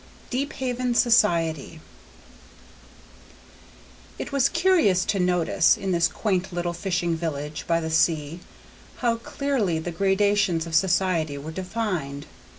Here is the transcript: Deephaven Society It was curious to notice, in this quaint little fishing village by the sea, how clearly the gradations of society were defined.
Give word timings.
Deephaven 0.31 0.95
Society 0.95 1.79
It 4.17 4.31
was 4.31 4.49
curious 4.49 5.05
to 5.05 5.19
notice, 5.19 5.77
in 5.77 5.91
this 5.91 6.07
quaint 6.07 6.51
little 6.51 6.73
fishing 6.73 7.15
village 7.15 7.65
by 7.67 7.79
the 7.79 7.91
sea, 7.91 8.39
how 9.01 9.17
clearly 9.17 9.77
the 9.77 9.91
gradations 9.91 10.65
of 10.65 10.73
society 10.73 11.37
were 11.37 11.51
defined. 11.51 12.25